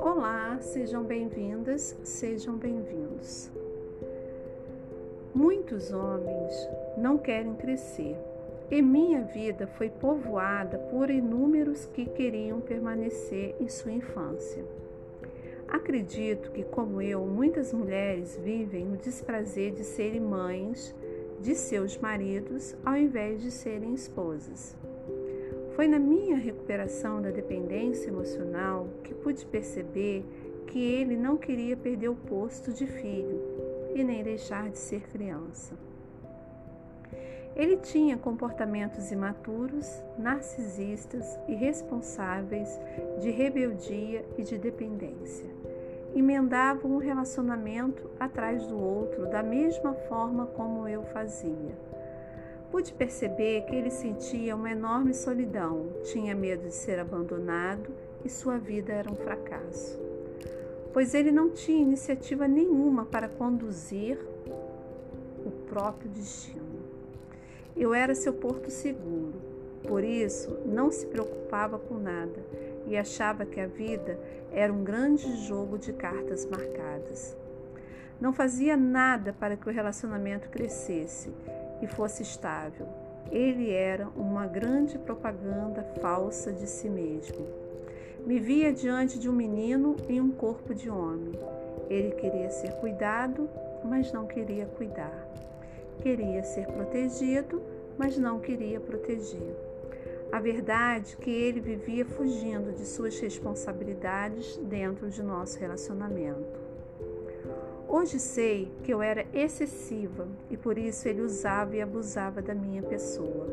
[0.00, 3.48] Olá, sejam bem-vindas, sejam bem-vindos.
[5.32, 6.52] Muitos homens
[6.96, 8.16] não querem crescer
[8.68, 14.64] e minha vida foi povoada por inúmeros que queriam permanecer em sua infância.
[15.68, 20.92] Acredito que, como eu, muitas mulheres vivem o desprazer de serem mães
[21.40, 24.76] de seus maridos ao invés de serem esposas.
[25.74, 30.24] Foi na minha recuperação da dependência emocional que pude perceber
[30.66, 33.40] que ele não queria perder o posto de filho
[33.94, 35.74] e nem deixar de ser criança.
[37.54, 39.86] Ele tinha comportamentos imaturos,
[40.18, 42.68] narcisistas, irresponsáveis,
[43.20, 45.50] de rebeldia e de dependência.
[46.14, 51.91] Emendava um relacionamento atrás do outro da mesma forma como eu fazia.
[52.72, 57.90] Pude perceber que ele sentia uma enorme solidão, tinha medo de ser abandonado
[58.24, 60.00] e sua vida era um fracasso.
[60.90, 64.18] Pois ele não tinha iniciativa nenhuma para conduzir
[65.44, 66.80] o próprio destino.
[67.76, 69.34] Eu era seu porto seguro,
[69.86, 72.42] por isso não se preocupava com nada
[72.86, 74.18] e achava que a vida
[74.50, 77.36] era um grande jogo de cartas marcadas.
[78.18, 81.30] Não fazia nada para que o relacionamento crescesse
[81.82, 82.86] e fosse estável.
[83.30, 87.46] Ele era uma grande propaganda falsa de si mesmo.
[88.24, 91.32] Me via diante de um menino em um corpo de homem.
[91.90, 93.50] Ele queria ser cuidado,
[93.84, 95.26] mas não queria cuidar.
[96.00, 97.60] Queria ser protegido,
[97.98, 99.56] mas não queria proteger.
[100.30, 106.61] A verdade é que ele vivia fugindo de suas responsabilidades dentro de nosso relacionamento.
[107.94, 112.82] Hoje sei que eu era excessiva e por isso ele usava e abusava da minha
[112.82, 113.46] pessoa.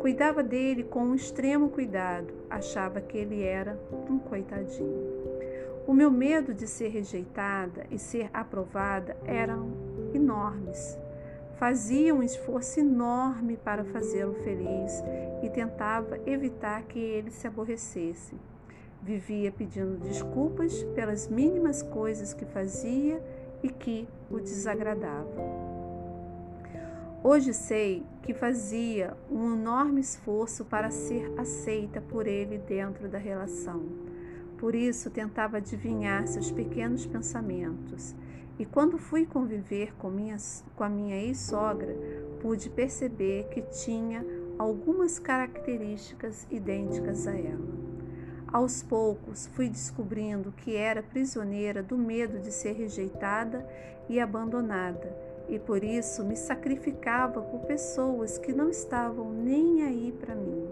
[0.00, 3.78] Cuidava dele com um extremo cuidado, achava que ele era
[4.10, 5.12] um coitadinho.
[5.86, 9.70] O meu medo de ser rejeitada e ser aprovada eram
[10.12, 10.98] enormes.
[11.54, 14.92] Fazia um esforço enorme para fazê-lo feliz
[15.40, 18.34] e tentava evitar que ele se aborrecesse.
[19.00, 23.22] Vivia pedindo desculpas pelas mínimas coisas que fazia
[23.62, 25.62] e que o desagradavam.
[27.24, 33.82] Hoje sei que fazia um enorme esforço para ser aceita por ele dentro da relação.
[34.58, 38.14] Por isso tentava adivinhar seus pequenos pensamentos
[38.58, 41.96] e quando fui conviver com, minhas, com a minha ex-sogra,
[42.40, 44.24] pude perceber que tinha
[44.58, 47.91] algumas características idênticas a ela.
[48.52, 53.66] Aos poucos fui descobrindo que era prisioneira do medo de ser rejeitada
[54.08, 55.10] e abandonada,
[55.48, 60.68] e por isso me sacrificava por pessoas que não estavam nem aí para mim.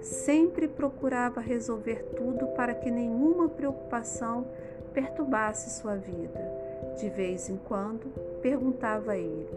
[0.00, 4.46] Sempre procurava resolver tudo para que nenhuma preocupação
[4.92, 8.06] perturbasse sua vida de vez em quando,
[8.42, 9.48] perguntava a ele: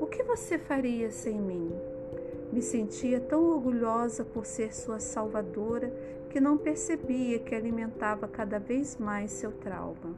[0.00, 1.72] O que você faria sem mim?
[2.52, 5.92] Me sentia tão orgulhosa por ser sua salvadora
[6.34, 10.16] que não percebia que alimentava cada vez mais seu trauma.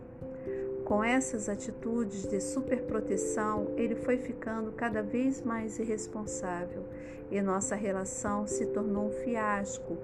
[0.82, 6.84] Com essas atitudes de superproteção, ele foi ficando cada vez mais irresponsável
[7.30, 9.98] e nossa relação se tornou um fiasco,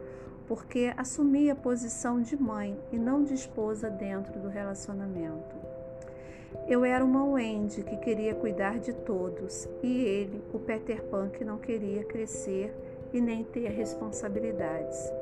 [0.46, 5.56] porque assumia a posição de mãe e não de esposa dentro do relacionamento.
[6.68, 11.42] Eu era uma Wendy que queria cuidar de todos e ele, o Peter Pan, que
[11.42, 12.70] não queria crescer
[13.14, 15.21] e nem ter responsabilidades.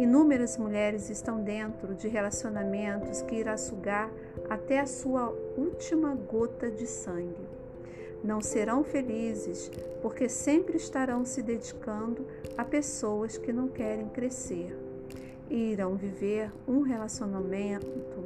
[0.00, 4.10] Inúmeras mulheres estão dentro de relacionamentos que irá sugar
[4.48, 5.28] até a sua
[5.58, 7.46] última gota de sangue.
[8.24, 14.74] Não serão felizes porque sempre estarão se dedicando a pessoas que não querem crescer
[15.50, 18.24] e irão viver um relacionamento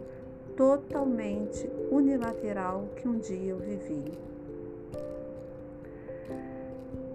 [0.56, 4.16] totalmente unilateral que um dia eu vivi.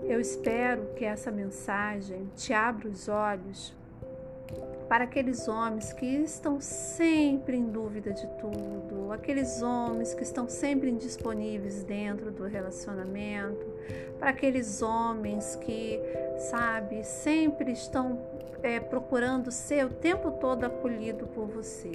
[0.03, 3.78] Eu espero que essa mensagem te abra os olhos
[4.89, 10.89] para aqueles homens que estão sempre em dúvida de tudo, aqueles homens que estão sempre
[10.89, 13.65] indisponíveis dentro do relacionamento,
[14.17, 15.99] para aqueles homens que,
[16.49, 18.19] sabe, sempre estão
[18.63, 21.91] é, procurando ser o tempo todo acolhido por você.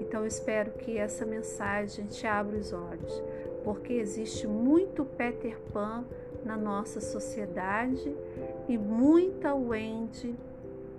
[0.00, 3.22] Então espero que essa mensagem te abra os olhos,
[3.64, 6.04] porque existe muito Peter Pan
[6.44, 8.14] na nossa sociedade
[8.68, 10.34] e muita Wendy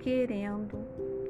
[0.01, 0.77] querendo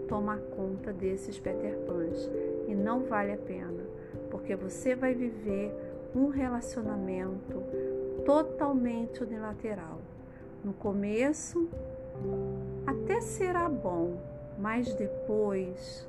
[0.08, 2.30] tomar conta desses Peter Pans
[2.68, 3.84] e não vale a pena,
[4.30, 5.72] porque você vai viver
[6.16, 7.62] um relacionamento
[8.26, 10.00] totalmente unilateral.
[10.64, 11.70] No começo,
[12.86, 14.18] até será bom,
[14.58, 16.08] mas depois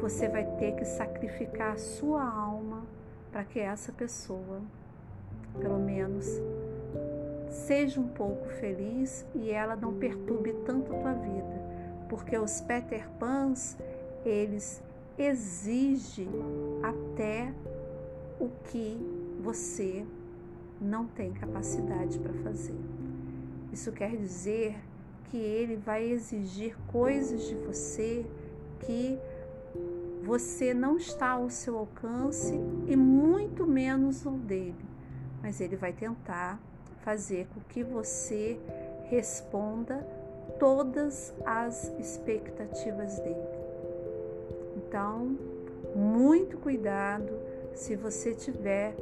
[0.00, 2.82] você vai ter que sacrificar a sua alma
[3.30, 4.60] para que essa pessoa,
[5.60, 6.26] pelo menos,
[7.52, 10.92] seja um pouco feliz e ela não perturbe tanto
[12.12, 13.74] porque os Peter Pans,
[14.22, 14.82] eles
[15.16, 16.28] exigem
[16.82, 17.50] até
[18.38, 18.98] o que
[19.40, 20.04] você
[20.78, 22.76] não tem capacidade para fazer.
[23.72, 24.76] Isso quer dizer
[25.30, 28.26] que ele vai exigir coisas de você
[28.80, 29.18] que
[30.22, 32.52] você não está ao seu alcance
[32.86, 34.84] e muito menos ao dele,
[35.40, 36.60] mas ele vai tentar
[37.00, 38.60] fazer com que você
[39.08, 40.06] responda
[40.58, 43.62] todas as expectativas dele.
[44.76, 45.36] Então,
[45.94, 47.32] muito cuidado
[47.74, 48.94] se você tiver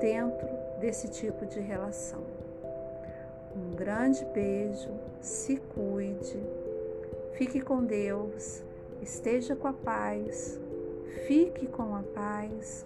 [0.00, 0.48] dentro
[0.80, 2.22] desse tipo de relação.
[3.56, 6.42] Um grande beijo, se cuide,
[7.34, 8.62] fique com Deus,
[9.00, 10.58] esteja com a paz,
[11.26, 12.84] fique com a paz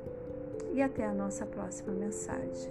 [0.74, 2.70] e até a nossa próxima mensagem.